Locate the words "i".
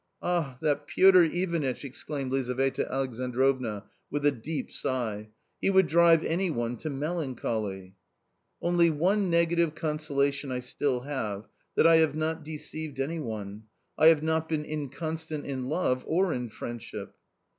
10.51-10.57, 11.85-11.97, 13.95-14.07